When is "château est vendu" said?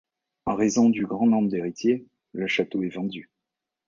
2.47-3.29